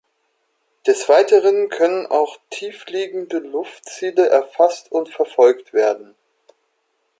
Des 0.87 1.09
Weiteren 1.09 1.69
können 1.69 2.07
auch 2.07 2.39
tieffliegende 2.49 3.37
Luftziele 3.37 4.27
erfasst 4.29 4.91
und 4.91 5.09
verfolgt 5.09 5.73
werden. 5.73 6.15